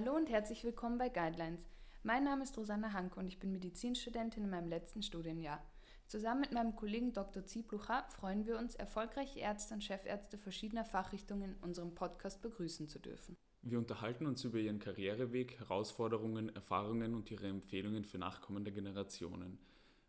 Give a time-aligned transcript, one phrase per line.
[0.00, 1.66] Hallo und herzlich willkommen bei Guidelines.
[2.04, 5.60] Mein Name ist Rosanna Hanke und ich bin Medizinstudentin in meinem letzten Studienjahr.
[6.06, 7.44] Zusammen mit meinem Kollegen Dr.
[7.44, 13.00] Zieblucher freuen wir uns, erfolgreiche Ärzte und Chefärzte verschiedener Fachrichtungen in unserem Podcast begrüßen zu
[13.00, 13.36] dürfen.
[13.62, 19.58] Wir unterhalten uns über ihren Karriereweg, Herausforderungen, Erfahrungen und ihre Empfehlungen für nachkommende Generationen.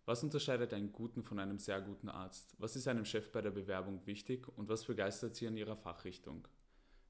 [0.05, 2.53] Was unterscheidet einen guten von einem sehr guten Arzt?
[2.59, 6.47] Was ist einem Chef bei der Bewerbung wichtig und was begeistert Sie an Ihrer Fachrichtung?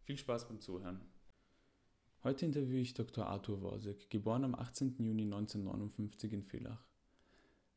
[0.03, 1.01] Viel Spaß beim Zuhören.
[2.21, 3.27] Heute interviewe ich Dr.
[3.27, 4.97] Arthur Worsek, geboren am 18.
[4.99, 6.83] Juni 1959 in Villach.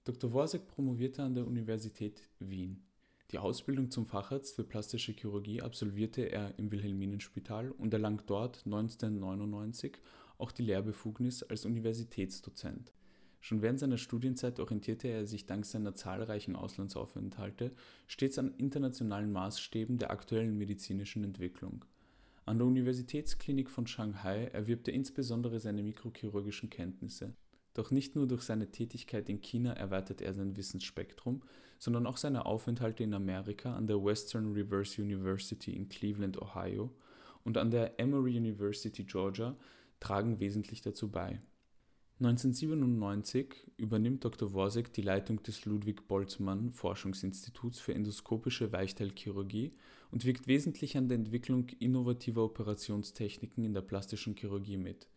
[0.02, 0.32] Dr.
[0.32, 2.82] Worsek promovierte an der Universität Wien.
[3.30, 9.98] Die Ausbildung zum Facharzt für plastische Chirurgie absolvierte er im Wilhelminenspital und erlangt dort 1999
[10.38, 12.92] auch die Lehrbefugnis als Universitätsdozent.
[13.40, 17.70] Schon während seiner Studienzeit orientierte er sich dank seiner zahlreichen Auslandsaufenthalte
[18.08, 21.84] stets an internationalen Maßstäben der aktuellen medizinischen Entwicklung.
[22.52, 27.32] An der Universitätsklinik von Shanghai erwirbt er insbesondere seine mikrochirurgischen Kenntnisse.
[27.72, 31.40] Doch nicht nur durch seine Tätigkeit in China erweitert er sein Wissensspektrum,
[31.78, 36.94] sondern auch seine Aufenthalte in Amerika an der Western Reverse University in Cleveland, Ohio
[37.42, 39.56] und an der Emory University, Georgia
[39.98, 41.40] tragen wesentlich dazu bei.
[42.24, 44.52] 1997 übernimmt Dr.
[44.52, 49.72] Worsek die Leitung des Ludwig Boltzmann Forschungsinstituts für endoskopische Weichteilchirurgie
[50.12, 55.08] und wirkt wesentlich an der Entwicklung innovativer Operationstechniken in der plastischen Chirurgie mit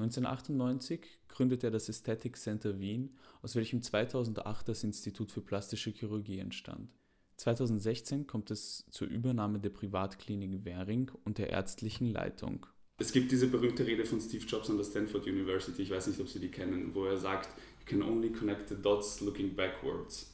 [0.00, 6.38] 1998 gründet er das Aesthetic Center Wien, aus welchem 2008 das Institut für plastische Chirurgie
[6.38, 6.94] entstand.
[7.36, 12.66] 2016 kommt es zur Übernahme der Privatklinik Währing und der ärztlichen Leitung.
[13.00, 16.20] Es gibt diese berühmte Rede von Steve Jobs an der Stanford University, ich weiß nicht,
[16.20, 17.48] ob Sie die kennen, wo er sagt,
[17.80, 20.30] you can only connect the dots looking backwards.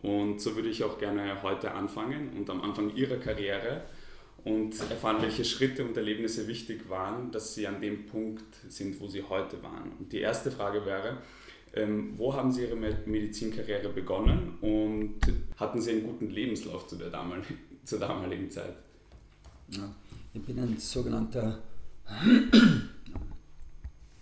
[0.00, 3.82] Und so würde ich auch gerne heute anfangen und am Anfang Ihrer Karriere
[4.44, 9.08] und erfahren, welche Schritte und Erlebnisse wichtig waren, dass sie an dem Punkt sind, wo
[9.08, 9.90] sie heute waren.
[9.98, 11.18] Und die erste Frage wäre,
[11.74, 15.16] ähm, wo haben Sie Ihre Medizinkarriere begonnen und
[15.56, 18.76] hatten Sie einen guten Lebenslauf zu der damaligen, zur damaligen Zeit?
[19.70, 19.92] Ja,
[20.32, 21.60] ich bin ein sogenannter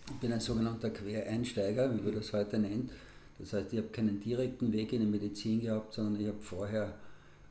[0.07, 2.91] ich bin ein sogenannter Quereinsteiger, wie wir das heute nennen.
[3.39, 6.95] Das heißt, ich habe keinen direkten Weg in die Medizin gehabt, sondern ich habe vorher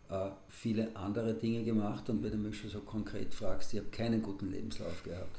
[0.09, 3.90] äh, viele andere Dinge gemacht und wenn du mich schon so konkret fragst, ich habe
[3.90, 5.38] keinen guten Lebenslauf gehabt.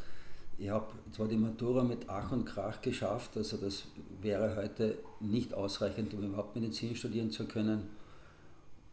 [0.59, 3.85] Ich habe zwar die Matura mit Ach und Krach geschafft, also das
[4.21, 7.89] wäre heute nicht ausreichend, um überhaupt Medizin studieren zu können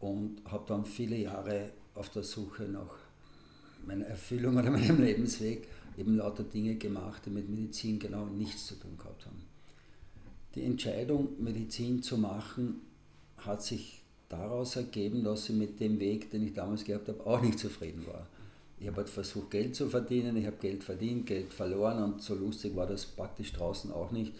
[0.00, 2.96] und habe dann viele Jahre auf der Suche nach
[3.86, 5.68] meiner Erfüllung oder meinem Lebensweg
[5.98, 9.42] eben lauter Dinge gemacht, die mit Medizin genau nichts zu tun gehabt haben.
[10.54, 12.80] Die Entscheidung, Medizin zu machen,
[13.38, 17.40] hat sich daraus ergeben, dass ich mit dem Weg, den ich damals gehabt habe, auch
[17.40, 18.26] nicht zufrieden war.
[18.80, 22.34] Ich habe halt versucht, Geld zu verdienen, ich habe Geld verdient, Geld verloren und so
[22.34, 24.32] lustig war das praktisch draußen auch nicht.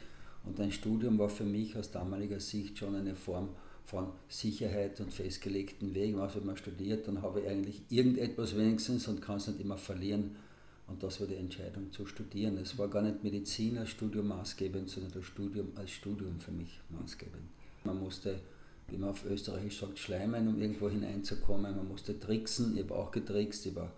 [0.44, 3.50] Und ein Studium war für mich aus damaliger Sicht schon eine Form
[3.84, 6.18] von Sicherheit und festgelegten Wegen.
[6.20, 9.76] Also wenn man studiert, dann habe ich eigentlich irgendetwas wenigstens und kann es nicht immer
[9.76, 10.36] verlieren.
[10.90, 12.58] Und das war die Entscheidung zu studieren.
[12.58, 16.80] Es war gar nicht Medizin als Studium maßgebend, sondern das Studium als Studium für mich
[16.90, 17.44] maßgebend.
[17.84, 18.40] Man musste
[18.90, 21.76] wie man auf Österreichisch sagt, schleimen, um irgendwo hineinzukommen.
[21.76, 23.92] Man musste tricksen, ich habe auch getrickst über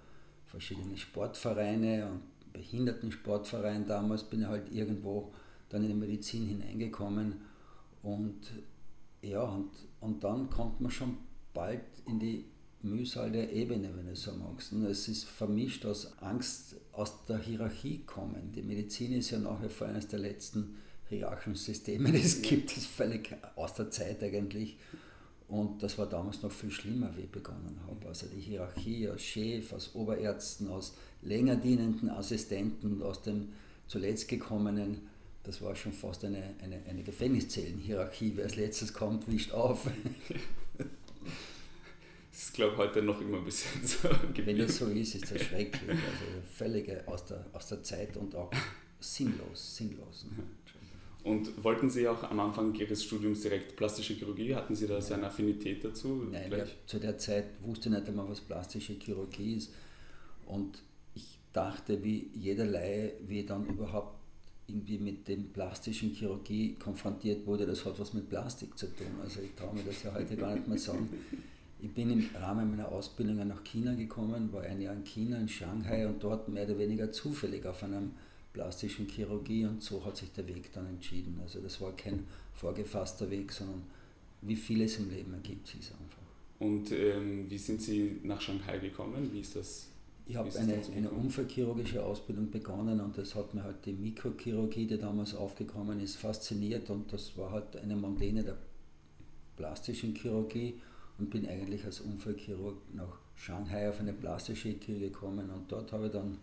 [0.47, 5.33] verschiedene Sportvereine und Behindertensportverein damals bin ich halt irgendwo
[5.71, 7.37] dann in die Medizin hineingekommen
[8.03, 8.41] und
[9.23, 9.71] ja, und,
[10.01, 11.17] und dann kommt man schon
[11.55, 12.45] bald in die
[12.83, 14.73] Mühsal der Ebene, wenn du so magst.
[14.73, 18.53] Es ist vermischt aus Angst aus der Hierarchie kommen.
[18.55, 20.77] Die Medizin ist ja nach wie vor eines der letzten
[21.09, 24.77] hierarchischen Systeme, die es gibt, das ist völlig aus der Zeit eigentlich.
[25.49, 28.09] Und das war damals noch viel schlimmer, wie ich begonnen habe.
[28.09, 33.49] Also die Hierarchie aus Chef, aus Oberärzten, aus länger dienenden Assistenten, aus dem
[33.87, 35.03] zuletzt gekommenen,
[35.43, 38.33] das war schon fast eine, eine, eine Gefängniszellenhierarchie.
[38.37, 39.91] Wer als letztes kommt, wischt auf.
[42.33, 44.09] Das ist, glaube ich, heute noch immer ein bisschen so.
[44.35, 45.91] Wenn das so ist, ist das schrecklich.
[45.91, 48.51] Also völlig aus der, aus der Zeit und auch
[49.01, 49.77] sinnlos.
[49.77, 50.25] sinnlos.
[50.25, 50.43] Ne?
[51.25, 54.55] Und wollten Sie auch am Anfang Ihres Studiums direkt plastische Chirurgie?
[54.55, 56.27] Hatten Sie da so eine Affinität dazu?
[56.31, 59.71] Nein, ja, zu der Zeit wusste ich nicht einmal, was plastische Chirurgie ist.
[60.47, 60.83] Und
[61.15, 64.19] ich dachte, wie jeder Laie, wie dann überhaupt
[64.67, 69.07] irgendwie mit dem plastischen Chirurgie konfrontiert wurde, das hat was mit Plastik zu tun.
[69.23, 71.09] Also ich traue mir das ja heute gar nicht mehr sagen.
[71.83, 75.49] Ich bin im Rahmen meiner Ausbildung nach China gekommen, war ein Jahr in China, in
[75.49, 78.13] Shanghai und dort mehr oder weniger zufällig auf einem
[78.53, 81.41] plastischen Chirurgie und so hat sich der Weg dann entschieden.
[81.43, 82.25] Also das war kein
[82.55, 83.83] vorgefasster Weg, sondern
[84.43, 86.23] wie vieles im Leben ergibt sich einfach.
[86.61, 89.31] Und ähm, wie sind Sie nach Shanghai gekommen?
[89.33, 89.89] Wie ist das?
[90.29, 94.99] Ich habe eine, eine unfallchirurgische Ausbildung begonnen und das hat mir halt die Mikrochirurgie, die
[94.99, 98.57] damals aufgekommen ist, fasziniert und das war halt eine Mondäne der
[99.57, 100.75] plastischen Chirurgie
[101.23, 106.07] und bin eigentlich als Unfallchirurg nach Shanghai auf eine plastische Chirurgie gekommen und dort habe
[106.07, 106.39] ich dann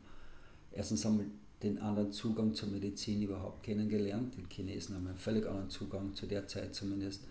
[0.71, 1.25] erstens einmal
[1.61, 4.35] den anderen Zugang zur Medizin überhaupt kennengelernt.
[4.37, 7.25] Die Chinesen haben einen völlig anderen Zugang zu der Zeit zumindest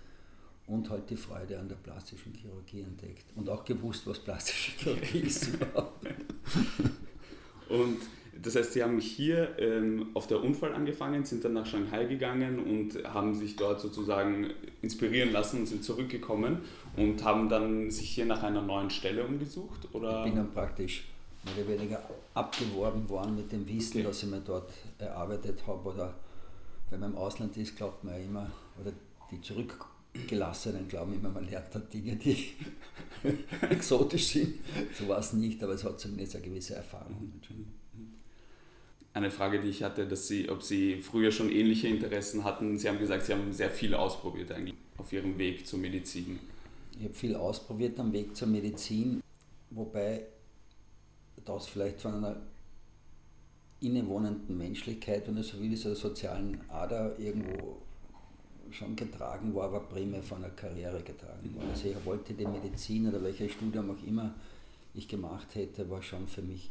[0.66, 5.18] und halt die Freude an der plastischen Chirurgie entdeckt und auch gewusst, was plastische Chirurgie
[5.26, 6.06] ist überhaupt.
[7.70, 7.98] Und
[8.42, 12.58] das heißt, Sie haben hier ähm, auf der Unfall angefangen, sind dann nach Shanghai gegangen
[12.60, 14.50] und haben sich dort sozusagen
[14.80, 16.58] inspirieren lassen und sind zurückgekommen
[16.96, 19.88] und haben dann sich hier nach einer neuen Stelle umgesucht?
[19.92, 20.20] Oder?
[20.24, 21.08] Ich bin dann praktisch
[21.44, 22.02] mehr oder weniger
[22.34, 24.06] abgeworben worden mit dem Wissen, okay.
[24.06, 25.88] das ich mir dort erarbeitet habe.
[25.88, 26.14] Oder
[26.90, 28.50] wenn man im Ausland ist, glaubt man ja immer,
[28.80, 28.92] oder
[29.30, 32.50] die Zurückgelassenen glauben immer, man lernt da Dinge, die
[33.68, 34.54] exotisch sind.
[34.96, 37.32] So war es nicht, aber es hat zumindest eine gewisse Erfahrung.
[39.18, 42.78] Eine Frage, die ich hatte, dass Sie, ob Sie früher schon ähnliche Interessen hatten.
[42.78, 46.38] Sie haben gesagt, Sie haben sehr viel ausprobiert eigentlich auf Ihrem Weg zur Medizin.
[46.96, 49.20] Ich habe viel ausprobiert am Weg zur Medizin,
[49.70, 50.22] wobei
[51.44, 52.36] das vielleicht von einer
[53.80, 57.78] innewohnenden Menschlichkeit, es so will, dieser sozialen Ader irgendwo
[58.70, 61.68] schon getragen war, aber primär von einer Karriere getragen war.
[61.68, 64.32] Also ich wollte die Medizin oder welches Studium auch immer
[64.94, 66.70] ich gemacht hätte, war schon für mich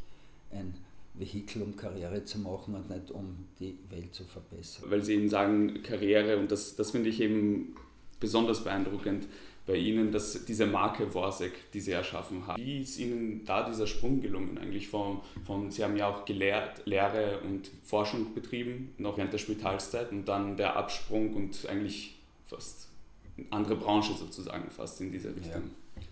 [0.50, 0.72] ein
[1.18, 4.90] Vehikel, um Karriere zu machen und nicht um die Welt zu verbessern.
[4.90, 7.74] Weil Sie eben sagen, Karriere, und das, das finde ich eben
[8.20, 9.26] besonders beeindruckend,
[9.68, 12.60] bei Ihnen, dass diese Marke Worsek, die Sie erschaffen haben.
[12.60, 14.88] Wie ist Ihnen da dieser Sprung gelungen eigentlich?
[14.88, 20.10] Vom, vom, Sie haben ja auch gelehrt, Lehre und Forschung betrieben, noch während der Spitalszeit
[20.10, 22.88] und dann der Absprung und eigentlich fast
[23.36, 25.70] eine andere Branche sozusagen fast in diese Richtung.
[25.96, 26.02] Ja.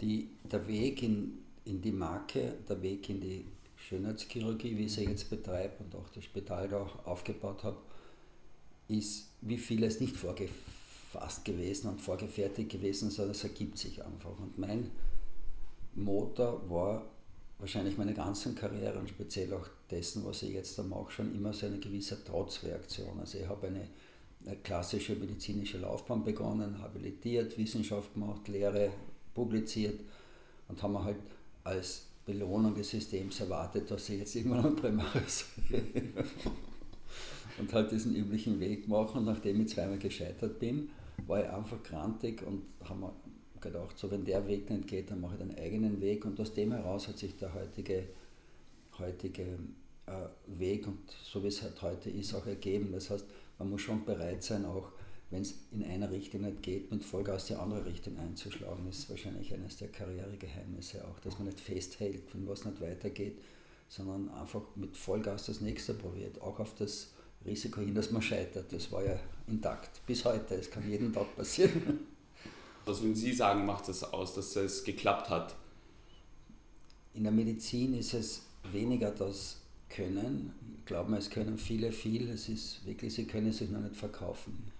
[0.00, 3.44] Die, der Weg in, in die Marke, der Weg in die
[3.88, 7.78] Schönheitschirurgie, wie ich sie jetzt betreibe und auch das Spital da aufgebaut habe,
[8.88, 10.82] ist wie vieles nicht vorgefallen
[11.12, 14.38] fast gewesen und vorgefertigt gewesen, sondern es ergibt sich einfach.
[14.38, 14.90] Und mein
[15.94, 17.04] Motor war
[17.58, 21.52] wahrscheinlich meine ganze Karriere und speziell auch dessen, was ich jetzt da mache, schon immer
[21.52, 23.20] so eine gewisse Trotzreaktion.
[23.20, 23.88] Also ich habe eine,
[24.64, 28.90] klassische medizinische Laufbahn begonnen, habilitiert, Wissenschaft gemacht, Lehre
[29.34, 30.00] publiziert
[30.66, 31.18] und haben halt
[31.62, 35.46] als Belohnung des Systems erwartet, dass ich jetzt irgendwann ein Primaris
[37.58, 39.18] und halt diesen üblichen Weg mache.
[39.18, 40.90] Und nachdem ich zweimal gescheitert bin,
[41.26, 43.14] war ich einfach grantig und haben wir
[43.60, 46.24] gedacht, so wenn der Weg nicht geht, dann mache ich den eigenen Weg.
[46.24, 48.04] Und aus dem heraus hat sich der heutige,
[48.98, 49.58] heutige
[50.06, 52.90] äh, Weg und so wie es halt heute ist, auch ergeben.
[52.92, 53.24] Das heißt,
[53.58, 54.92] man muss schon bereit sein, auch
[55.32, 58.86] wenn es in einer Richtung nicht geht, mit Vollgas die andere Richtung einzuschlagen.
[58.88, 63.38] Ist wahrscheinlich eines der Karrieregeheimnisse auch, dass man nicht festhält, wenn was nicht weitergeht,
[63.88, 67.12] sondern einfach mit Vollgas das nächste probiert, auch auf das
[67.46, 68.70] Risiko hin, dass man scheitert.
[68.72, 69.18] Das war ja
[69.48, 70.54] intakt bis heute.
[70.54, 72.00] Es kann jeden Tag passieren.
[72.84, 75.54] Was würden Sie sagen, macht es das aus, dass es geklappt hat?
[77.14, 80.52] In der Medizin ist es weniger das Können.
[80.78, 82.28] Ich glaube, es können viele viel.
[82.28, 84.71] Es ist wirklich, sie können sich noch nicht verkaufen.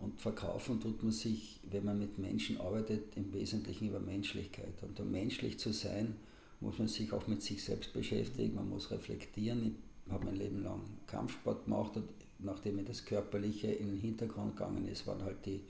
[0.00, 4.82] Und verkaufen tut man sich, wenn man mit Menschen arbeitet, im Wesentlichen über Menschlichkeit.
[4.82, 6.16] Und um menschlich zu sein,
[6.60, 9.76] muss man sich auch mit sich selbst beschäftigen, man muss reflektieren
[10.10, 14.86] habe mein Leben lang Kampfsport gemacht und nachdem mir das Körperliche in den Hintergrund gegangen
[14.88, 15.60] ist, waren halt die,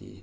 [0.00, 0.22] die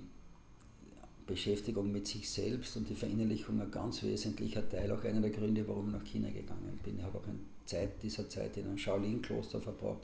[1.25, 5.67] Beschäftigung mit sich selbst und die Verinnerlichung ein ganz wesentlicher Teil, auch einer der Gründe,
[5.67, 6.99] warum ich nach China gegangen bin.
[6.99, 9.99] Ich habe auch eine Zeit dieser Zeit in einem Shaolin-Kloster verbracht.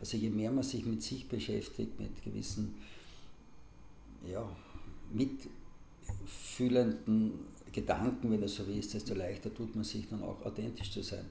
[0.00, 2.74] Also je mehr man sich mit sich beschäftigt, mit gewissen
[4.30, 4.48] ja,
[5.12, 7.32] mitfühlenden
[7.72, 11.24] Gedanken, wenn es so ist, desto leichter tut man sich dann auch authentisch zu sein.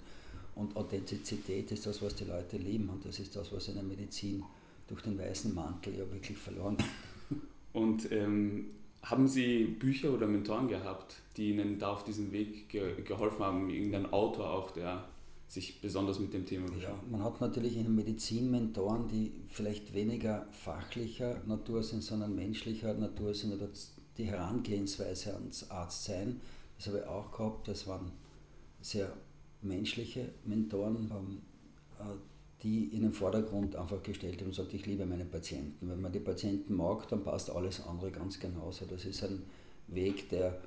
[0.56, 3.84] Und Authentizität ist das, was die Leute lieben und das ist das, was in der
[3.84, 4.44] Medizin
[4.88, 6.88] durch den weißen Mantel ja wirklich verloren geht.
[7.74, 8.70] Und ähm,
[9.02, 13.70] haben Sie Bücher oder Mentoren gehabt, die Ihnen da auf diesem Weg ge geholfen haben?
[13.70, 15.04] Irgendein Autor auch, der
[15.54, 17.04] sich besonders mit dem Thema beschäftigt?
[17.04, 22.34] Ja, man hat natürlich in der Medizin Mentoren, die vielleicht weniger fachlicher Natur sind, sondern
[22.36, 23.70] menschlicher Natur sind oder
[24.18, 26.42] die Herangehensweise ans Arztsein.
[26.78, 27.68] Das habe ich auch gehabt.
[27.68, 28.12] Das waren
[28.82, 29.14] sehr
[29.62, 31.10] menschliche Mentoren
[32.00, 32.04] äh,
[32.64, 35.90] die in den Vordergrund einfach gestellt haben und gesagt, ich liebe meine Patienten.
[35.90, 38.86] Wenn man die Patienten mag, dann passt alles andere ganz genauso.
[38.86, 39.44] Das ist ein
[39.88, 40.62] Weg, der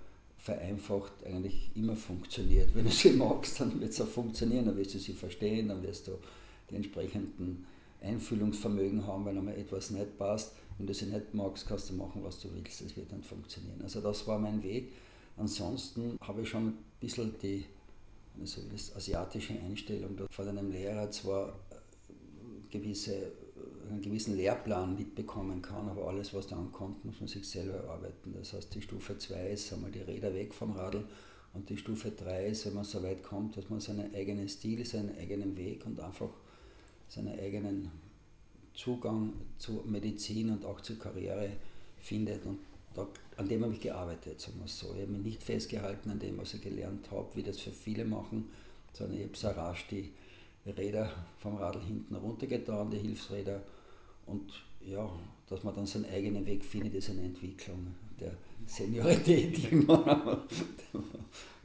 [0.46, 2.72] vereinfacht eigentlich immer funktioniert.
[2.72, 5.82] Wenn du sie magst, dann wird es auch funktionieren, dann wirst du sie verstehen, dann
[5.82, 6.12] wirst du
[6.70, 7.66] die entsprechenden
[8.00, 10.52] Einfühlungsvermögen haben, wenn einmal etwas nicht passt.
[10.78, 12.80] Wenn du sie nicht magst, kannst du machen, was du willst.
[12.80, 13.80] Das wird dann funktionieren.
[13.82, 14.92] Also das war mein Weg.
[15.36, 17.64] Ansonsten habe ich schon ein bisschen die
[18.40, 18.60] also
[18.94, 21.58] asiatische Einstellung, von einem Lehrer zwar
[22.70, 23.32] gewisse,
[23.88, 28.34] einen gewissen Lehrplan mitbekommen kann, aber alles, was dann kommt, muss man sich selber erarbeiten.
[28.34, 31.04] Das heißt, die Stufe 2 ist einmal die Räder weg vom Radl
[31.54, 34.84] und die Stufe 3 ist, wenn man so weit kommt, dass man seinen eigenen Stil,
[34.84, 36.30] seinen eigenen Weg und einfach
[37.08, 37.90] seinen eigenen
[38.74, 41.50] Zugang zu Medizin und auch zur Karriere
[41.98, 42.44] findet.
[42.44, 42.58] Und
[42.94, 44.92] da, an dem habe ich gearbeitet, sagen wir so.
[44.94, 48.04] Ich habe mich nicht festgehalten an dem, was ich gelernt habe, wie das für viele
[48.04, 48.50] machen,
[48.92, 50.12] sondern ich habe so rasch die
[50.66, 53.62] Räder vom Radl hinten runtergetan, die Hilfsräder.
[54.26, 55.10] Und ja,
[55.48, 57.88] dass man dann seinen eigenen Weg findet, ist eine Entwicklung
[58.20, 58.32] der
[58.66, 59.72] Seniorität.
[59.72, 60.46] und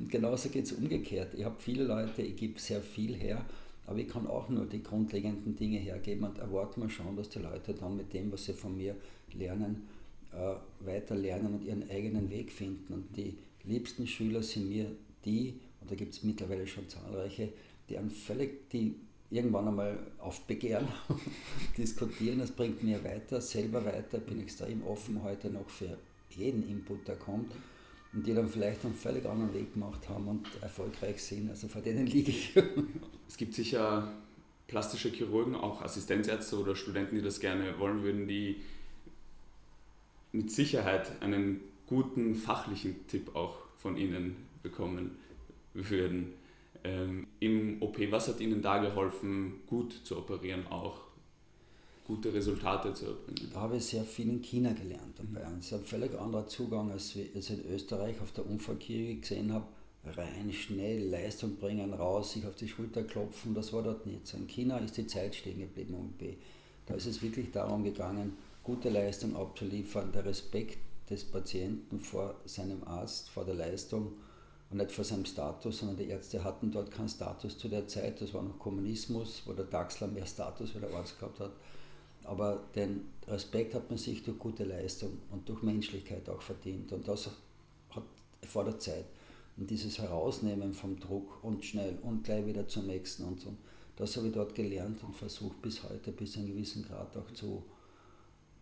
[0.09, 1.33] genauso geht es umgekehrt.
[1.35, 3.43] Ich habe viele Leute, ich gebe sehr viel her,
[3.87, 7.39] aber ich kann auch nur die grundlegenden Dinge hergeben und erwarte mir schon, dass die
[7.39, 8.95] Leute dann mit dem, was sie von mir
[9.33, 9.87] lernen,
[10.31, 12.93] äh, weiter lernen und ihren eigenen Weg finden.
[12.93, 14.91] Und die liebsten Schüler sind mir
[15.25, 17.49] die, und da gibt es mittlerweile schon zahlreiche,
[17.89, 18.95] die einen völlig, die
[19.31, 20.87] irgendwann einmal aufbegehren,
[21.77, 25.97] diskutieren, das bringt mir weiter, selber weiter, bin extrem offen heute noch für
[26.29, 27.51] jeden Input, der kommt
[28.13, 31.49] und die dann vielleicht einen völlig anderen Weg gemacht haben und erfolgreich sind.
[31.49, 32.53] Also vor denen liege ich.
[33.27, 34.11] es gibt sicher
[34.67, 38.57] plastische Chirurgen, auch Assistenzärzte oder Studenten, die das gerne wollen würden, die
[40.33, 45.17] mit Sicherheit einen guten fachlichen Tipp auch von Ihnen bekommen
[45.73, 46.33] würden.
[46.83, 51.11] Ähm, Im OP, was hat Ihnen da geholfen, gut zu operieren auch?
[52.11, 53.49] gute Resultate zu erbringen.
[53.53, 55.47] Da habe ich sehr viel in China gelernt dabei.
[55.59, 59.65] Es ist ein völlig anderer Zugang, als ich in Österreich auf der Unfallchirurgie gesehen habe.
[60.03, 64.35] Rein, schnell, Leistung bringen, raus, sich auf die Schulter klopfen, das war dort nicht so.
[64.35, 66.33] In China ist die Zeit stehen geblieben um B.
[66.87, 72.83] Da ist es wirklich darum gegangen, gute Leistung abzuliefern, der Respekt des Patienten vor seinem
[72.83, 74.13] Arzt, vor der Leistung
[74.71, 78.21] und nicht vor seinem Status, sondern die Ärzte hatten dort keinen Status zu der Zeit.
[78.21, 81.51] Das war noch Kommunismus, wo der Daxler mehr Status wie der Arzt gehabt hat.
[82.23, 86.93] Aber den Respekt hat man sich durch gute Leistung und durch Menschlichkeit auch verdient.
[86.93, 87.29] Und das
[87.89, 88.03] hat
[88.47, 89.05] vor der Zeit.
[89.57, 93.53] Und dieses Herausnehmen vom Druck und schnell und gleich wieder zum nächsten und so,
[93.97, 97.31] das habe ich dort gelernt und versucht bis heute bis zu einem gewissen Grad auch
[97.33, 97.63] zu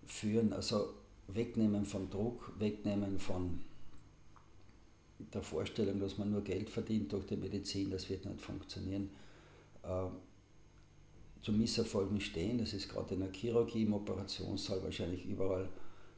[0.07, 0.53] führen.
[0.53, 0.89] Also
[1.27, 3.61] wegnehmen vom Druck, wegnehmen von
[5.33, 9.09] der Vorstellung, dass man nur Geld verdient durch die Medizin, das wird nicht funktionieren.
[9.83, 10.07] Äh,
[11.41, 12.57] zu Misserfolgen stehen.
[12.57, 15.69] Das ist gerade in der Chirurgie, im Operationssaal wahrscheinlich überall,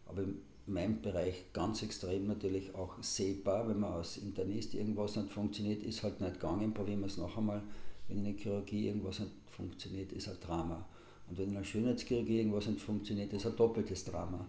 [0.05, 3.67] aber in meinem Bereich ganz extrem natürlich auch sehbar.
[3.67, 7.37] Wenn man als Internist irgendwas nicht funktioniert, ist halt nicht gegangen, probieren wir es noch
[7.37, 7.61] einmal.
[8.07, 10.85] Wenn in der Chirurgie irgendwas nicht funktioniert, ist ein Drama.
[11.29, 14.45] Und wenn in der Schönheitschirurgie irgendwas nicht funktioniert, ist ein doppeltes Drama.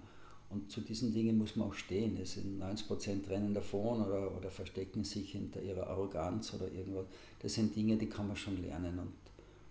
[0.52, 2.18] Und zu diesen Dingen muss man auch stehen.
[2.20, 7.06] Es sind 90% rennen davon oder, oder verstecken sich hinter ihrer Arroganz oder irgendwas.
[7.40, 8.98] Das sind Dinge, die kann man schon lernen.
[8.98, 9.12] Und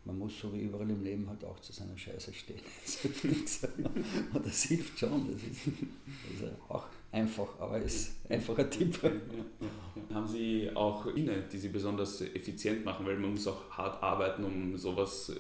[0.06, 2.60] man muss so wie überall im Leben halt auch zu seiner Scheiße stehen.
[4.44, 5.32] Das hilft schon.
[5.32, 8.98] Das ist, das ist auch einfach, aber ist einfach ein Tipp.
[9.04, 10.16] Ja, ja.
[10.16, 14.44] Haben Sie auch Dinge, die Sie besonders effizient machen, weil man muss auch hart arbeiten,
[14.44, 15.34] um sowas äh,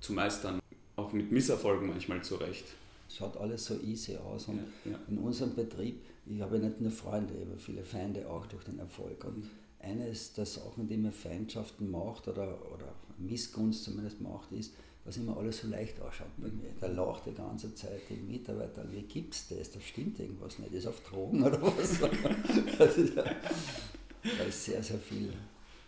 [0.00, 0.60] zu meistern,
[0.96, 2.64] auch mit Misserfolgen manchmal zurecht.
[3.08, 6.90] Es schaut alles so easy aus und ja, in unserem Betrieb, ich habe nicht nur
[6.90, 9.24] Freunde, ich habe viele Feinde auch durch den Erfolg.
[9.24, 9.50] Und mhm.
[9.80, 14.74] eines der Sachen, die mir Feindschaften macht oder, oder Missgunst zumindest macht, ist,
[15.04, 16.70] dass immer alles so leicht ausschaut bei mir.
[16.82, 19.70] Der lacht die ganze Zeit, die Mitarbeiter, wie gibt's das?
[19.70, 20.74] Da stimmt irgendwas nicht.
[20.74, 21.98] Ist auf Drogen oder was?
[22.78, 25.32] das ist ja, da ist sehr, sehr viel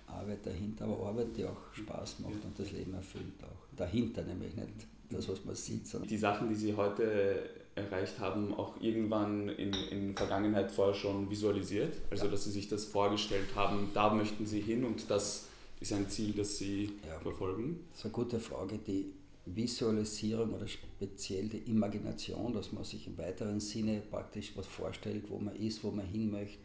[0.06, 3.76] Arbeit dahinter, aber Arbeit, die auch Spaß macht und das Leben erfüllt auch.
[3.76, 5.86] Dahinter nämlich nicht das, was man sieht.
[5.86, 11.30] Sondern die Sachen, die Sie heute erreicht haben, auch irgendwann in, in Vergangenheit vorher schon
[11.30, 11.96] visualisiert?
[12.10, 12.30] Also, ja.
[12.30, 15.46] dass Sie sich das vorgestellt haben, da möchten Sie hin und das
[15.80, 17.80] ist ein Ziel, das Sie ja, verfolgen?
[17.90, 18.78] Das ist eine gute Frage.
[18.78, 19.12] Die
[19.46, 25.38] Visualisierung oder speziell die Imagination, dass man sich im weiteren Sinne praktisch was vorstellt, wo
[25.38, 26.58] man ist, wo man hin möchte,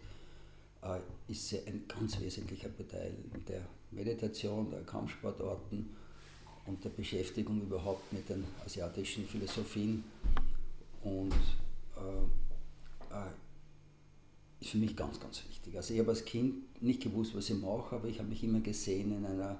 [0.81, 0.99] äh,
[1.31, 3.15] ist ein ganz wesentlicher Teil
[3.47, 3.61] der
[3.91, 5.89] Meditation, der Kampfsportarten
[6.65, 10.03] und der Beschäftigung überhaupt mit den asiatischen Philosophien.
[11.03, 11.33] Und
[11.97, 13.29] äh, äh
[14.61, 15.77] ist für mich ganz, ganz wichtig.
[15.77, 18.61] Also ich habe als Kind nicht gewusst, was ich mache, aber ich habe mich immer
[18.61, 19.59] gesehen in einer,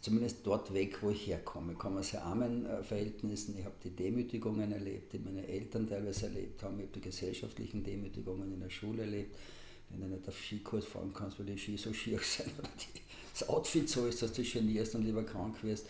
[0.00, 1.72] zumindest dort weg, wo ich herkomme.
[1.72, 6.26] Ich komme aus sehr armen Verhältnissen, ich habe die Demütigungen erlebt, die meine Eltern teilweise
[6.26, 9.34] erlebt haben, ich habe die gesellschaftlichen Demütigungen in der Schule erlebt.
[9.98, 13.00] Wenn du nicht auf Skikurs fahren kannst, weil die Ski so schier sind oder die,
[13.32, 15.86] das Outfit so ist, dass du genierst und lieber krank wirst.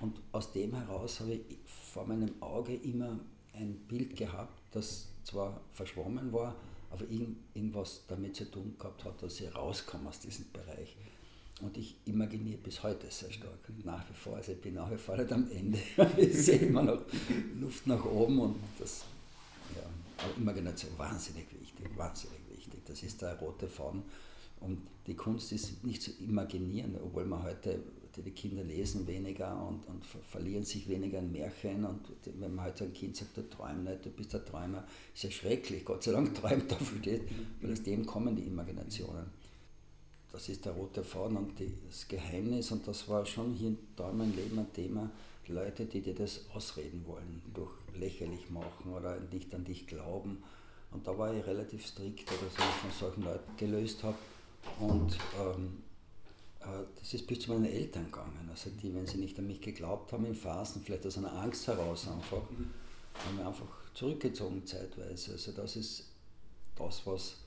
[0.00, 3.18] Und aus dem heraus habe ich vor meinem Auge immer
[3.54, 6.54] ein Bild gehabt, das zwar verschwommen war,
[6.90, 10.96] aber irgendwas damit zu tun gehabt hat, dass ich rauskomme aus diesem Bereich.
[11.60, 14.36] Und ich imaginiere bis heute sehr stark, nach wie vor.
[14.36, 15.78] Also ich bin nach wie vor nicht am Ende.
[16.16, 17.00] ich sehe immer noch
[17.60, 19.04] Luft nach oben und das,
[19.74, 19.82] ja,
[20.18, 21.46] aber Imagination wahnsinnig
[21.78, 22.80] wichtig, wahnsinnig wichtig.
[22.86, 24.02] Das ist der rote Faden.
[24.60, 27.80] Und die Kunst ist nicht zu imaginieren, obwohl man heute,
[28.16, 31.84] die Kinder lesen weniger und, und verlieren sich weniger in Märchen.
[31.84, 35.24] Und wenn man heute ein Kind sagt, du träumst nicht, du bist der Träumer, ist
[35.24, 35.84] ja schrecklich.
[35.84, 37.20] Gott sei Dank träumt er viel,
[37.60, 39.26] weil aus dem kommen die Imaginationen.
[40.32, 41.52] Das ist der rote Faden und
[41.86, 45.10] das Geheimnis, und das war schon hier in meinem Leben ein Thema,
[45.46, 50.42] Leute, die dir das ausreden wollen, durch lächerlich machen oder nicht an dich glauben.
[50.94, 54.16] Und da war ich relativ strikt, dass ich von solchen Leuten gelöst habe.
[54.78, 55.82] Und ähm,
[56.60, 58.48] äh, das ist bis zu meinen Eltern gegangen.
[58.48, 61.66] Also die, wenn sie nicht an mich geglaubt haben, in Phasen, vielleicht aus einer Angst
[61.66, 62.42] heraus einfach,
[63.26, 65.32] haben wir einfach zurückgezogen zeitweise.
[65.32, 66.04] Also das ist
[66.76, 67.38] das, was,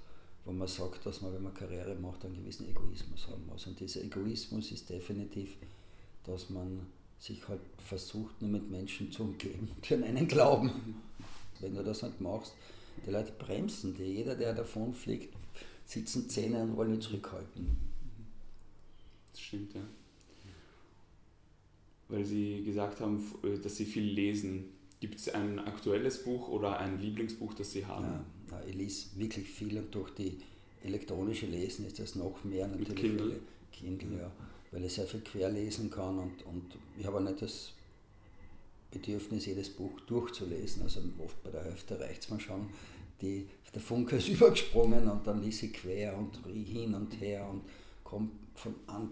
[0.44, 3.66] wo man sagt, dass man, wenn man Karriere macht, einen gewissen Egoismus haben muss.
[3.66, 5.56] Und dieser Egoismus ist definitiv,
[6.26, 6.86] dass man
[7.18, 11.02] sich halt versucht, nur mit Menschen zu umgeben, die an einen glauben.
[11.62, 12.54] Wenn du das nicht machst,
[13.08, 14.04] die Leute bremsen die.
[14.04, 15.34] Jeder, der davon fliegt,
[15.86, 17.78] sitzen Zähne und wollen ihn zurückhalten.
[19.32, 19.82] Das stimmt, ja.
[22.10, 24.66] Weil Sie gesagt haben, äh, dass Sie viel lesen.
[25.00, 28.26] Gibt es ein aktuelles Buch oder ein Lieblingsbuch, das Sie haben?
[28.50, 30.40] Ja, ich lese wirklich viel und durch die
[30.84, 32.90] elektronische Lesen ist das noch mehr natürlich.
[32.90, 33.40] Mit Kindle?
[33.72, 34.32] Kindle, ja.
[34.72, 37.74] Weil ich sehr viel querlesen kann und, und ich habe auch nicht das
[38.90, 40.84] Bedürfnis, jedes Buch durchzulesen.
[40.84, 42.70] Also oft bei der Hälfte reicht es mir schon
[43.22, 47.64] die, der Funke ist übergesprungen und dann ließ ich quer und hin und her und
[48.04, 49.12] kommt von einem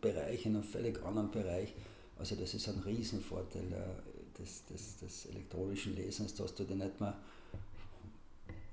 [0.00, 1.74] Bereich in einen völlig anderen Bereich.
[2.18, 7.00] Also das ist ein Riesenvorteil äh, des, des, des elektronischen Lesens, dass du dir nicht
[7.00, 7.16] mehr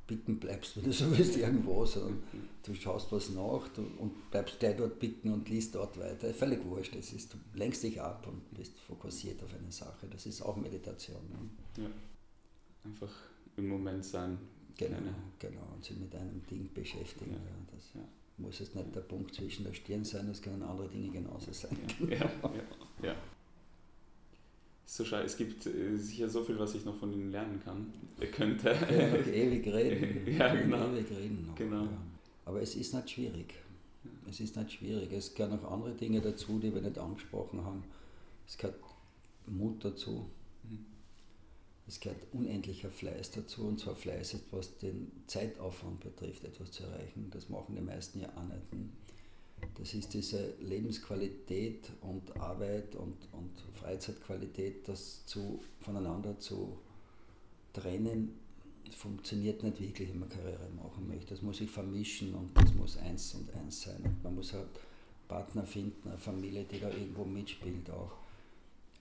[0.10, 2.22] bitten bleibst, wenn du so willst, irgendwo, sondern
[2.64, 6.34] du schaust was nach du, und bleibst gleich dort bitten und liest dort weiter.
[6.34, 10.08] Völlig wurscht, das ist, du lenkst dich ab und bist fokussiert auf eine Sache.
[10.10, 11.22] Das ist auch Meditation.
[11.30, 11.84] Ne?
[11.84, 11.90] Ja,
[12.84, 13.12] einfach
[13.56, 14.40] im Moment sein,
[14.80, 14.98] Genau,
[15.38, 17.32] genau, und sich mit einem Ding beschäftigen.
[17.32, 17.38] Ja.
[17.38, 18.02] Ja, das ja.
[18.38, 21.78] muss jetzt nicht der Punkt zwischen der Stirn sein, das können andere Dinge genauso sein.
[22.10, 22.32] Ja,
[23.04, 23.16] ja.
[24.86, 27.94] So schade, es gibt äh, sicher so viel, was ich noch von Ihnen lernen kann,
[28.32, 28.70] könnte.
[28.70, 30.34] Ja, ewig reden.
[30.38, 30.92] ja, genau.
[30.94, 31.56] Ewig reden noch.
[31.56, 31.88] Genau.
[32.46, 33.54] Aber es ist nicht schwierig.
[34.30, 35.12] Es ist nicht schwierig.
[35.12, 37.84] Es gehören noch andere Dinge dazu, die wir nicht angesprochen haben.
[38.48, 38.80] Es gehört
[39.46, 40.26] Mut dazu.
[41.90, 47.32] Es gehört unendlicher Fleiß dazu und zwar Fleiß, was den Zeitaufwand betrifft, etwas zu erreichen.
[47.32, 48.62] Das machen die meisten ja auch nicht.
[49.74, 56.78] Das ist diese Lebensqualität und Arbeit und, und Freizeitqualität, das zu, voneinander zu
[57.74, 58.38] trennen,
[58.92, 61.34] funktioniert nicht wirklich, wenn man Karriere machen möchte.
[61.34, 64.04] Das muss sich vermischen und das muss eins und eins sein.
[64.04, 64.70] Und man muss halt
[65.28, 68.12] Partner finden, eine Familie, die da irgendwo mitspielt auch.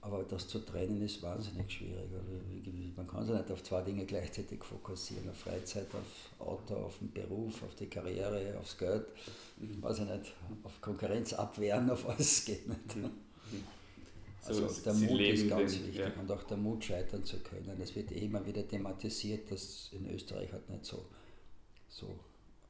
[0.00, 2.08] Aber das zu trennen ist wahnsinnig schwierig.
[2.96, 5.28] Man kann sich nicht auf zwei Dinge gleichzeitig fokussieren.
[5.28, 9.06] Auf Freizeit, auf Auto, auf den Beruf, auf die Karriere, aufs Geld.
[9.80, 12.96] Weiß ich nicht, auf Konkurrenz abwehren, auf alles geht nicht.
[12.96, 13.10] Mhm.
[14.44, 16.12] Also der Sie Mut ist ganz den, wichtig ja.
[16.18, 17.78] und auch der Mut scheitern zu können.
[17.82, 21.04] Es wird eh immer wieder thematisiert, dass in Österreich halt nicht so,
[21.88, 22.18] so,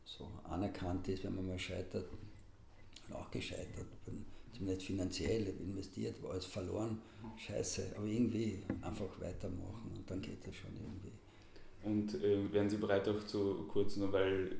[0.04, 2.06] so anerkannt ist, wenn man mal scheitert.
[2.10, 3.86] Und auch gescheitert
[4.60, 7.00] nicht finanziell investiert, war alles verloren,
[7.36, 11.12] scheiße, aber irgendwie einfach weitermachen und dann geht das schon irgendwie.
[11.84, 14.56] Und äh, wären Sie bereit auch zu kurz, nur weil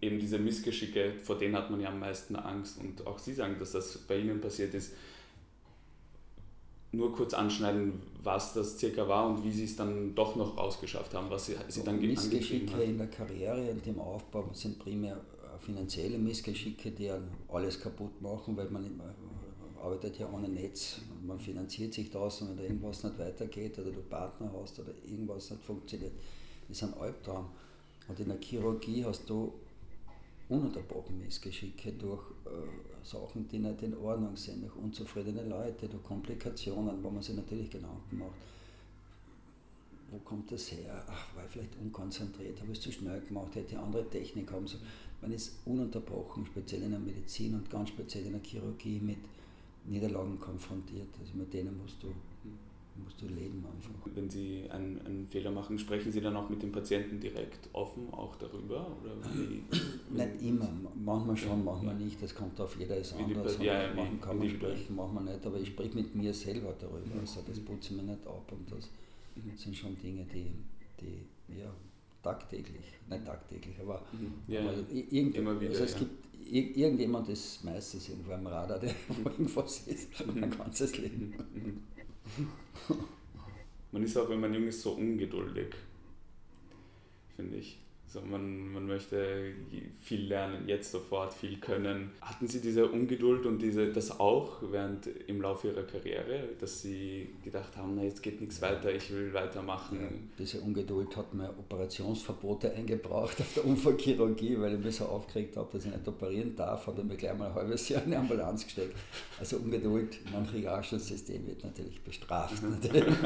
[0.00, 3.56] eben diese Missgeschicke, vor denen hat man ja am meisten Angst und auch Sie sagen,
[3.58, 4.92] dass das bei Ihnen passiert ist,
[6.90, 11.14] nur kurz anschneiden, was das circa war und wie Sie es dann doch noch rausgeschafft
[11.14, 15.20] haben, was Sie, Sie dann Missgeschicke in der Karriere und im Aufbau sind primär
[15.60, 17.10] finanzielle Missgeschicke, die
[17.48, 19.00] alles kaputt machen, weil man
[19.82, 21.00] arbeitet ja ohne Netz.
[21.26, 24.92] Man finanziert sich das und wenn da irgendwas nicht weitergeht oder du Partner hast oder
[25.04, 26.12] irgendwas nicht funktioniert,
[26.68, 27.46] ist ein Albtraum.
[28.08, 29.52] Und in der Chirurgie hast du
[30.48, 37.02] ununterbrochen Missgeschicke durch äh, Sachen, die nicht in Ordnung sind, durch unzufriedene Leute, durch Komplikationen,
[37.02, 38.32] wo man sich natürlich Gedanken macht.
[40.10, 41.04] Wo kommt das her?
[41.06, 44.66] Ach, war ich vielleicht unkonzentriert, habe ich es zu schnell gemacht, hätte andere Technik haben
[44.66, 44.84] sollen.
[45.20, 49.18] Man ist ununterbrochen, speziell in der Medizin und ganz speziell in der Chirurgie, mit
[49.84, 51.08] Niederlagen konfrontiert.
[51.20, 52.08] Also mit denen musst du,
[53.02, 53.90] musst du leben einfach.
[54.14, 58.12] Wenn Sie einen, einen Fehler machen, sprechen Sie dann auch mit dem Patienten direkt offen
[58.12, 58.86] auch darüber?
[59.02, 59.62] Oder wie,
[60.14, 62.04] nicht immer, manchmal schon, manchmal ja.
[62.04, 62.22] nicht.
[62.22, 63.58] Das kommt auf jeder ist anders.
[63.60, 65.44] Ja, manchmal kann man sprechen, manchmal nicht.
[65.44, 67.20] Aber ich spreche mit mir selber darüber.
[67.20, 68.88] Also das putze ich mir nicht ab und das
[69.34, 69.56] mhm.
[69.56, 70.52] sind schon Dinge, die,
[71.00, 71.72] die ja,
[72.22, 74.34] tagtäglich, nicht tagtäglich, aber, Mhm.
[74.46, 75.98] Ja, aber irgend, Immer wieder, also es ja.
[76.00, 81.34] gibt ir- irgendjemand ist meistens irgendwo am Radar, der irgendwas ist, mein ganzes Leben.
[83.92, 85.74] Man ist auch, wenn man jung ist, so ungeduldig,
[87.36, 87.78] finde ich.
[88.10, 89.52] So, man, man möchte
[90.00, 92.10] viel lernen, jetzt sofort viel können.
[92.22, 97.28] Hatten Sie diese Ungeduld und diese, das auch während im Laufe Ihrer Karriere, dass Sie
[97.44, 100.30] gedacht haben, na jetzt geht nichts weiter, ich will weitermachen?
[100.38, 105.68] Diese Ungeduld hat mir Operationsverbote eingebraucht auf der Unfallchirurgie, weil ich mich so aufgeregt habe,
[105.70, 108.16] dass ich nicht operieren darf, hat er mir gleich mal ein halbes Jahr in die
[108.16, 108.96] Ambulanz gesteckt.
[109.38, 112.62] Also Ungeduld in einem Triagensystem wird natürlich bestraft.
[112.62, 113.04] Natürlich.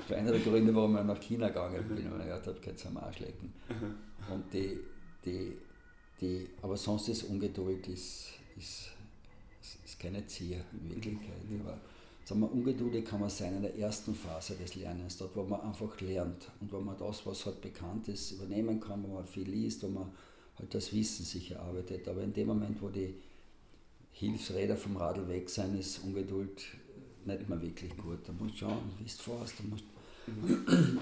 [0.00, 2.58] Das war einer der Gründe, warum ich nach China gegangen bin, weil ich gedacht habe,
[2.76, 3.52] ich am Arsch lecken.
[4.30, 4.78] Und die,
[5.24, 5.52] die,
[6.20, 8.90] die, aber sonst ist Ungeduld ist, ist,
[9.84, 11.36] ist, keine Zier in Wirklichkeit.
[11.60, 11.78] Aber
[12.24, 15.60] sagen wir, ungeduldig kann man sein in der ersten Phase des Lernens, dort wo man
[15.60, 19.48] einfach lernt und wo man das, was halt bekannt ist, übernehmen kann, wo man viel
[19.48, 20.10] liest, wo man
[20.58, 22.06] halt das Wissen sich erarbeitet.
[22.08, 23.14] Aber in dem Moment, wo die
[24.12, 26.64] Hilfsräder vom Radl weg sein, ist Ungeduld
[27.24, 28.18] nicht mehr wirklich gut.
[28.26, 29.84] Da musst du schauen, wie du fährst, da musst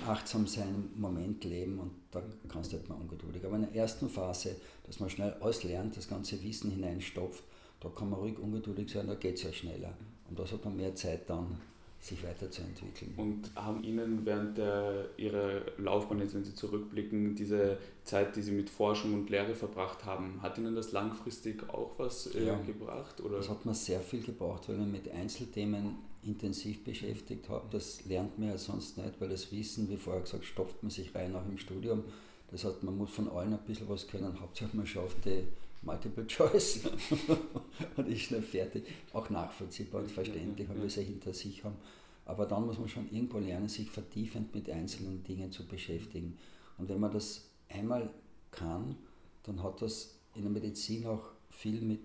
[0.07, 3.45] achtsam sein, im Moment leben und da kannst du halt mal ungeduldig.
[3.45, 7.45] Aber in der ersten Phase, dass man schnell auslernt, das ganze Wissen hineinstopft,
[7.81, 9.93] da kann man ruhig ungeduldig sein, da geht es ja schneller.
[10.29, 11.59] Und das hat man mehr Zeit dann,
[12.01, 13.15] sich weiterzuentwickeln.
[13.17, 18.53] Und haben Ihnen während der, Ihrer Laufbahn, jetzt wenn Sie zurückblicken, diese Zeit, die Sie
[18.53, 22.61] mit Forschung und Lehre verbracht haben, hat Ihnen das langfristig auch was äh, Ja.
[22.63, 23.21] gebracht?
[23.21, 23.39] Oder?
[23.39, 27.73] Das hat man sehr viel gebraucht, weil man mit Einzelthemen intensiv beschäftigt hat.
[27.73, 31.15] Das lernt man ja sonst nicht, weil das Wissen, wie vorher gesagt, stopft man sich
[31.15, 32.05] rein auch im Studium.
[32.51, 34.41] Das heißt, man muss von allen ein bisschen was können.
[34.41, 35.45] Hauptsache man schafft die
[35.83, 36.81] Multiple Choice
[37.97, 38.87] und ist schnell fertig.
[39.13, 41.77] Auch nachvollziehbar und verständlich, weil wir es ja hinter sich haben.
[42.25, 46.37] Aber dann muss man schon irgendwo lernen, sich vertiefend mit einzelnen Dingen zu beschäftigen.
[46.77, 48.11] Und wenn man das einmal
[48.51, 48.97] kann,
[49.45, 52.01] dann hat das in der Medizin auch viel mit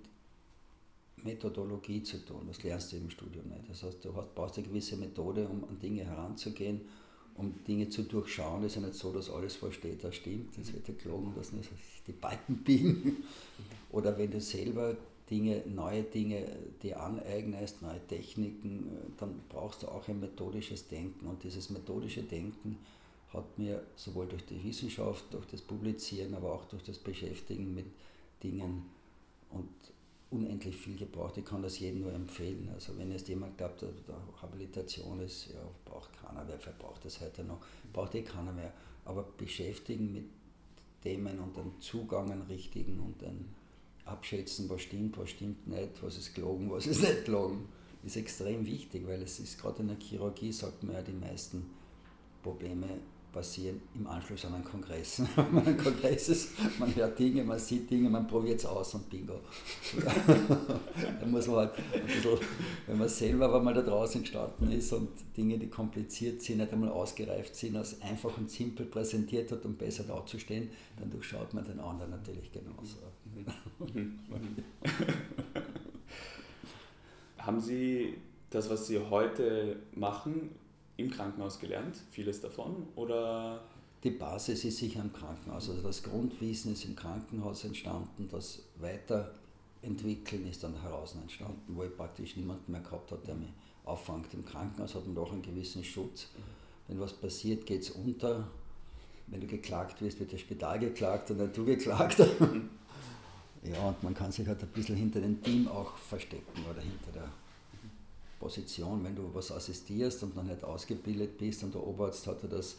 [1.23, 2.41] Methodologie zu tun.
[2.47, 3.69] Das lernst du im Studium nicht.
[3.69, 6.81] Das heißt, du hast, brauchst eine gewisse Methode, um an Dinge heranzugehen,
[7.35, 8.63] um Dinge zu durchschauen.
[8.63, 10.57] Es ist ja nicht so, dass alles, was steht, da stimmt.
[10.57, 11.61] Es wird ja gelogen, dass nur
[12.07, 13.23] die Balken biegen.
[13.91, 14.95] Oder wenn du selber
[15.29, 16.45] Dinge, neue Dinge
[16.83, 21.25] dir aneignest, neue Techniken, dann brauchst du auch ein methodisches Denken.
[21.25, 22.77] Und dieses methodische Denken
[23.33, 27.85] hat mir sowohl durch die Wissenschaft, durch das Publizieren, aber auch durch das Beschäftigen mit
[28.43, 28.83] Dingen
[29.51, 29.69] und
[30.31, 31.37] unendlich viel gebraucht.
[31.37, 32.69] Ich kann das jedem nur empfehlen.
[32.73, 37.19] Also wenn jetzt jemand glaubt, dass da Habilitation ist, ja, braucht keiner, wer verbraucht das
[37.19, 37.59] heute noch?
[37.91, 38.73] Braucht eh keiner mehr.
[39.03, 40.25] Aber beschäftigen mit
[41.03, 43.53] Themen und den Zugangen richtigen und dann
[44.05, 47.67] abschätzen, was stimmt, was stimmt nicht, was ist gelogen, was ist nicht gelogen,
[48.03, 51.65] ist extrem wichtig, weil es ist gerade in der Chirurgie, sagt man ja, die meisten
[52.41, 52.87] Probleme
[53.31, 55.21] passieren im Anschluss an einen Kongress.
[55.35, 58.93] Wenn man ein Kongress ist, man hört Dinge, man sieht Dinge, man probiert es aus
[58.93, 59.39] und bingo.
[61.19, 62.37] da muss man halt ein bisschen,
[62.87, 66.71] wenn man selber wenn man da draußen gestanden ist und Dinge, die kompliziert sind, nicht
[66.73, 71.63] einmal ausgereift sind, als einfach und simpel präsentiert hat, um besser dazustehen, dann durchschaut man
[71.63, 72.97] den anderen natürlich genauso.
[77.37, 78.15] Haben Sie
[78.51, 80.51] das, was Sie heute machen,
[81.01, 81.97] im Krankenhaus gelernt?
[82.11, 82.87] Vieles davon?
[82.95, 83.61] Oder
[84.03, 85.69] Die Basis ist sicher im Krankenhaus.
[85.69, 91.95] Also das Grundwissen ist im Krankenhaus entstanden, das Weiterentwickeln ist dann heraus entstanden, wo ich
[91.95, 93.49] praktisch niemanden mehr gehabt habe, der mich
[93.85, 94.33] auffängt.
[94.33, 96.29] Im Krankenhaus hat man doch einen gewissen Schutz.
[96.87, 98.47] Wenn was passiert, geht es unter.
[99.27, 102.19] Wenn du geklagt wirst, wird das Spital geklagt und nicht du geklagt.
[103.63, 107.11] ja, und man kann sich halt ein bisschen hinter dem Team auch verstecken oder hinter
[107.13, 107.31] der
[108.41, 112.77] Position, wenn du was assistierst und noch nicht ausgebildet bist und der Oberarzt hat das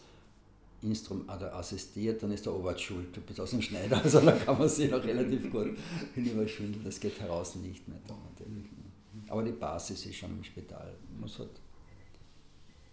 [0.82, 3.16] Instrument oder assistiert, dann ist der Oberarzt schuld.
[3.16, 5.78] Du bist aus dem Schneider, also da kann man sich noch relativ gut
[6.14, 6.84] hinüberschwindeln.
[6.84, 7.98] Das geht heraus nicht mehr.
[9.28, 10.92] Aber die Basis ist schon im Spital.
[11.20, 11.60] Muss halt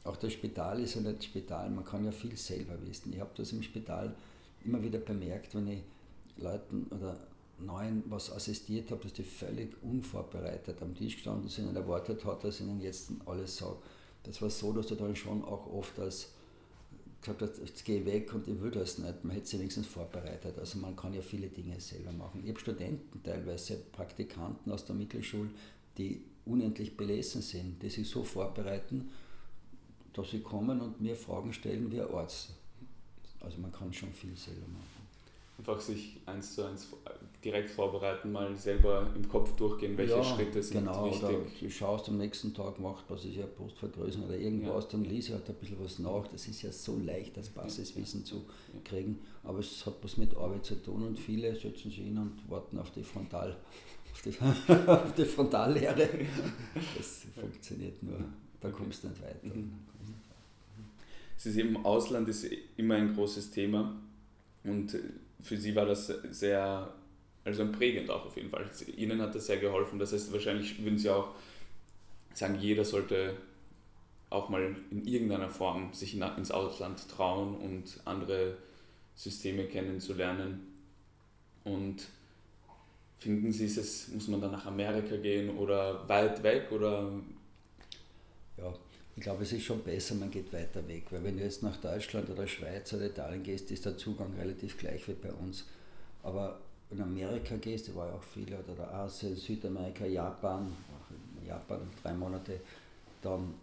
[0.04, 3.14] auch das Spital ist ja nicht Spital, man kann ja viel selber wissen.
[3.14, 4.16] Ich habe das im Spital
[4.64, 5.82] immer wieder bemerkt, wenn ich
[6.38, 7.20] Leuten oder
[7.66, 12.44] Neuen was assistiert habe, dass die völlig unvorbereitet am Tisch gestanden sind und erwartet hat,
[12.44, 13.78] dass ich ihnen jetzt alles sage.
[14.24, 16.30] Das war so, dass du dann schon auch oft als
[17.22, 19.24] gesagt hast, jetzt geh weg und ich will das nicht.
[19.24, 20.58] Man hätte sich wenigstens vorbereitet.
[20.58, 22.42] Also man kann ja viele Dinge selber machen.
[22.44, 25.50] Ich habe Studenten, teilweise Praktikanten aus der Mittelschule,
[25.98, 29.10] die unendlich belesen sind, die sich so vorbereiten,
[30.14, 32.52] dass sie kommen und mir Fragen stellen wie ein Arzt.
[33.42, 35.00] Also man kann schon viel selber machen.
[35.60, 36.88] einfach sich eins zu eins
[37.44, 41.60] direkt vorbereiten, mal selber im Kopf durchgehen, welche ja, Schritte sind genau, wichtig.
[41.60, 44.90] Du schaust am nächsten Tag, macht was ist ja Brustvergrößerung oder irgendwas, ja.
[44.92, 46.28] dann lese ich halt ein bisschen was nach.
[46.28, 48.46] Das ist ja so leicht, das Basiswissen zu
[48.84, 52.50] kriegen, aber es hat was mit Arbeit zu tun und viele setzen sich hin und
[52.50, 53.56] warten auf die Frontal,
[54.12, 54.34] auf die,
[54.88, 56.10] auf die Frontallehre.
[56.98, 58.20] Das funktioniert nur,
[58.60, 59.56] da kommst du nicht weiter.
[59.56, 59.74] Mhm.
[61.38, 63.96] Es ist eben Ausland ist immer ein großes Thema
[64.66, 64.94] und
[65.42, 66.94] für Sie war das sehr
[67.50, 68.70] also prägend auch auf jeden Fall.
[68.96, 70.00] Ihnen hat das sehr geholfen.
[70.00, 71.30] Das heißt, wahrscheinlich würden Sie auch
[72.34, 73.36] sagen, jeder sollte
[74.30, 78.58] auch mal in irgendeiner Form sich ins Ausland trauen und andere
[79.16, 80.68] Systeme kennenzulernen.
[81.64, 82.08] Und
[83.18, 87.12] finden Sie es, muss man dann nach Amerika gehen oder weit weg oder?
[88.58, 88.74] Ja,
[89.16, 91.76] ich glaube, es ist schon besser, man geht weiter weg, weil wenn du jetzt nach
[91.78, 95.66] Deutschland oder Schweiz oder Italien gehst, ist der Zugang relativ gleich wie bei uns.
[96.24, 100.72] Aber in Amerika gehst, da war ja auch viele, oder Asien, Südamerika, Japan,
[101.46, 102.60] Japan drei Monate,
[103.22, 103.54] dann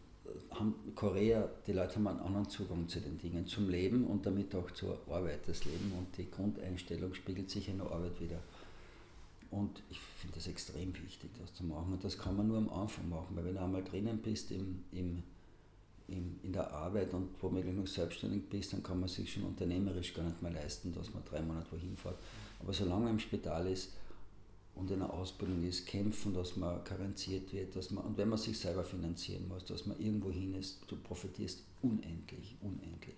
[0.51, 4.55] haben Korea, die Leute haben einen anderen Zugang zu den Dingen, zum Leben und damit
[4.55, 8.41] auch zur Arbeit, das Leben und die Grundeinstellung spiegelt sich in der Arbeit wieder.
[9.51, 11.93] Und ich finde das extrem wichtig, das zu machen.
[11.93, 14.83] Und das kann man nur am Anfang machen, weil wenn du einmal drinnen bist im,
[14.93, 15.23] im,
[16.09, 20.15] im, in der Arbeit und womöglich noch selbstständig bist, dann kann man sich schon unternehmerisch
[20.15, 22.19] gar nicht mehr leisten, dass man drei Monate wohin fährt.
[22.61, 23.93] Aber solange man im Spital ist
[24.75, 28.39] und in der Ausbildung ist, kämpfen, dass man karenziert wird, dass man, und wenn man
[28.39, 33.17] sich selber finanzieren muss, dass man irgendwo hin ist, du profitierst unendlich, unendlich.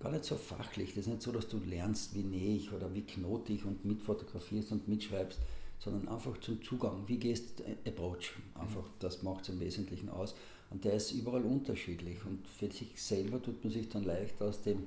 [0.00, 2.92] Gar nicht so fachlich, das ist nicht so, dass du lernst, wie nähe ich oder
[2.94, 5.38] wie knote ich und mitfotografierst und mitschreibst,
[5.78, 7.04] sondern einfach zum Zugang.
[7.06, 8.32] Wie gehst du Approach?
[8.54, 10.34] Einfach, das macht es im Wesentlichen aus.
[10.70, 12.24] Und der ist überall unterschiedlich.
[12.24, 14.84] Und für sich selber tut man sich dann leicht aus dem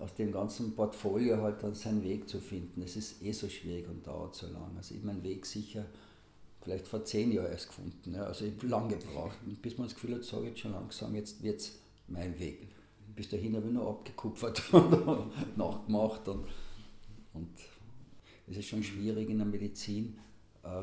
[0.00, 2.82] aus dem ganzen Portfolio halt dann seinen Weg zu finden.
[2.82, 4.74] Es ist eh so schwierig und dauert so lang.
[4.76, 5.86] Also ich meinen Weg sicher
[6.62, 8.14] vielleicht vor zehn Jahren erst gefunden.
[8.14, 8.24] Ja.
[8.24, 9.38] Also ich habe lange gebraucht.
[9.62, 12.68] bis man das Gefühl hat, sage ich jetzt schon langsam, jetzt wird es mein Weg.
[13.14, 16.28] Bis dahin habe ich nur abgekupfert und nachgemacht.
[16.28, 16.46] Und,
[17.34, 17.50] und
[18.46, 20.18] es ist schon schwierig in der Medizin,
[20.62, 20.82] äh,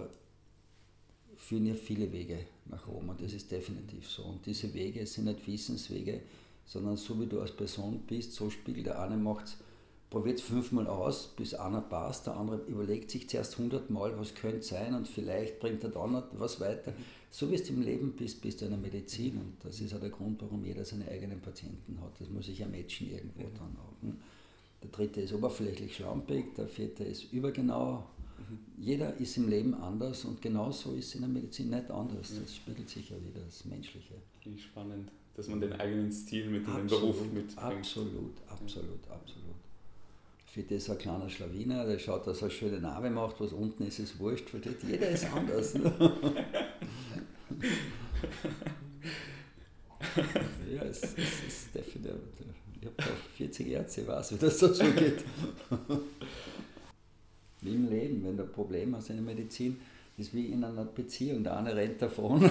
[1.36, 4.24] führen ja viele Wege nach oben und das ist definitiv so.
[4.24, 6.22] Und diese Wege sind nicht Wissenswege,
[6.68, 9.58] sondern so wie du als Person bist, so spiegelt der eine macht
[10.10, 14.62] probiert es fünfmal aus, bis einer passt, der andere überlegt sich zuerst hundertmal, was könnte
[14.62, 16.94] sein und vielleicht bringt er dann was weiter.
[17.30, 20.00] So wie du im Leben bist, bist du in der Medizin und das ist auch
[20.00, 22.14] der Grund, warum jeder seine eigenen Patienten hat.
[22.20, 23.54] Das muss sich ja matchen irgendwo mhm.
[23.56, 24.02] dann auch.
[24.02, 24.16] Ne?
[24.82, 28.06] Der dritte ist oberflächlich schlampig, der vierte ist übergenau.
[28.38, 28.60] Mhm.
[28.82, 32.32] Jeder ist im Leben anders und genauso ist es in der Medizin nicht anders.
[32.40, 34.14] Das spiegelt sich ja wieder das Menschliche.
[34.58, 37.58] Spannend dass man den eigenen Stil mit absolut, in den Beruf mitbringt.
[37.64, 39.56] Absolut, absolut, absolut.
[40.48, 43.84] Für das ein kleiner Schlawiner, der schaut, dass er eine schöne Narbe macht, was unten
[43.84, 45.76] ist, ist wurscht, für das jeder ist anders.
[45.76, 45.94] Ne?
[50.74, 52.16] ja, es, es ist definitiv.
[52.82, 55.24] Ich habe auch 40 Ärzte, ich weiß, wie das dazu geht.
[57.62, 59.80] wie im Leben, wenn du ein Problem hast in der Medizin,
[60.18, 61.44] ist wie in einer Beziehung.
[61.44, 62.50] Der eine rennt davon,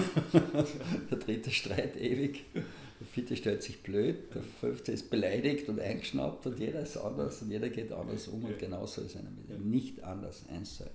[1.11, 6.47] der dritte streit ewig, der vierte stellt sich blöd, der fünfte ist beleidigt und eingeschnappt
[6.47, 9.69] und jeder ist anders und jeder geht anders um und genauso ist eine Beziehung.
[9.69, 10.93] Nicht anders, eins zu eins.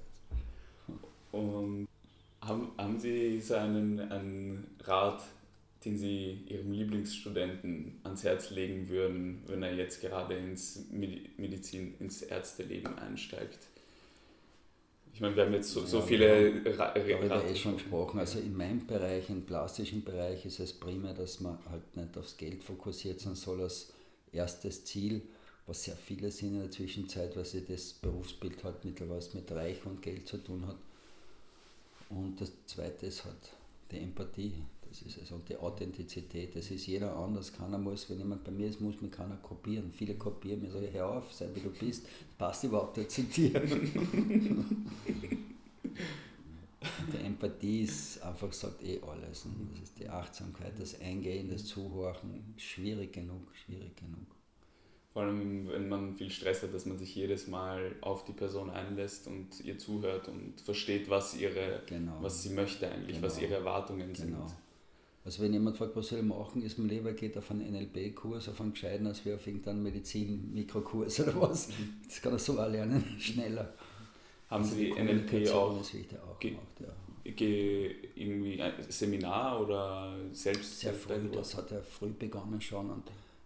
[1.34, 1.88] Und
[2.42, 5.24] haben, haben Sie so einen, einen Rat,
[5.84, 12.22] den Sie Ihrem Lieblingsstudenten ans Herz legen würden, wenn er jetzt gerade ins Medizin, ins
[12.22, 13.71] Ärzteleben einsteigt?
[15.14, 18.20] Ich meine, wir haben jetzt so, so ja, viele Ra Darüber eh schon gesprochen.
[18.20, 22.38] Also in meinem Bereich, im plastischen Bereich, ist es primär, dass man halt nicht aufs
[22.38, 23.94] Geld fokussiert sein soll als
[24.32, 25.22] erstes Ziel,
[25.68, 29.86] was sehr viele sind in der Zwischenzeit, weil sich das Berufsbild halt mittlerweile mit Reich
[29.86, 30.78] und Geld zu tun hat.
[32.10, 33.54] Und das zweite ist halt
[33.92, 34.54] die Empathie.
[34.92, 35.32] Das ist.
[35.32, 37.54] Und die Authentizität, das ist jeder anders.
[37.54, 39.90] Keiner muss, wenn jemand bei mir ist, muss mich keiner kopieren.
[39.90, 42.06] Viele kopieren mir, sage ich, hör auf, sei wie du bist,
[42.38, 43.62] passt überhaupt nicht zu dir.
[47.14, 49.46] die Empathie ist einfach, sagt eh alles.
[49.46, 54.28] Und das ist die Achtsamkeit, das Eingehen, das Zuhorchen, schwierig genug, schwierig genug.
[55.14, 58.70] Vor allem, wenn man viel Stress hat, dass man sich jedes Mal auf die Person
[58.70, 62.18] einlässt und ihr zuhört und versteht, was, ihre, genau.
[62.22, 63.28] was sie möchte eigentlich, genau.
[63.28, 64.48] was ihre Erwartungen genau.
[64.48, 64.56] sind.
[65.24, 68.50] Also wenn jemand fragt, was soll ich machen, ist mein Lieber geht auf einen NLP-Kurs,
[68.50, 71.70] auf einen gescheiten, als wir auf irgendeinen Medizin-Mikrokurs oder was.
[72.08, 73.74] Das kann er so auch lernen, schneller.
[74.50, 76.88] Haben also Sie NLP auch, auch ge gemacht, ja.
[78.16, 80.80] irgendwie ein Seminar oder selbst?
[80.80, 83.04] Sehr früh, das hat er früh begonnen schon und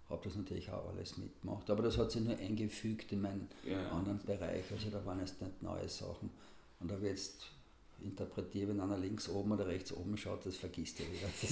[0.10, 1.70] habe das natürlich auch alles mitgemacht.
[1.70, 3.90] Aber das hat sich nur eingefügt in meinen ja.
[3.90, 4.64] anderen Bereich.
[4.72, 6.30] Also da waren jetzt nicht neue Sachen.
[6.80, 7.48] Und da jetzt
[8.02, 11.28] interpretiere, wenn einer links oben oder rechts oben schaut, das vergisst ihr wieder.
[11.42, 11.52] Das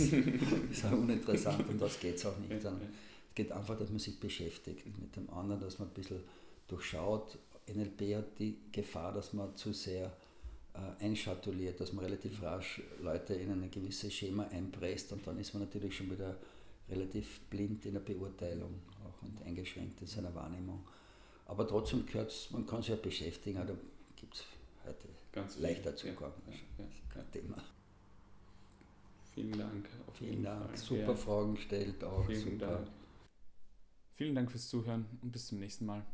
[0.71, 2.63] ist auch uninteressant und das geht es auch nicht.
[2.63, 6.21] Dann, es geht einfach, dass man sich beschäftigt mit dem anderen, dass man ein bisschen
[6.67, 7.37] durchschaut.
[7.73, 10.11] NLP hat die Gefahr, dass man zu sehr
[10.73, 15.53] äh, einschatuliert, dass man relativ rasch Leute in ein gewisses Schema einpresst und dann ist
[15.53, 16.37] man natürlich schon wieder
[16.89, 20.83] relativ blind in der Beurteilung auch und eingeschränkt in seiner Wahrnehmung.
[21.45, 23.75] Aber trotzdem gehört man kann sich ja beschäftigen, da
[24.15, 24.43] gibt es
[24.85, 26.31] heute Ganz leichter Zugang.
[26.47, 27.57] Ja, ja, kein Thema.
[29.33, 29.89] Vielen Dank.
[30.13, 30.69] Vielen Dank.
[30.69, 30.77] Fall.
[30.77, 31.15] Super.
[31.15, 32.25] Fragen gestellt auch.
[32.25, 32.67] Vielen super.
[32.67, 32.87] Dank.
[34.13, 36.05] Vielen Dank fürs Zuhören und bis zum nächsten Mal.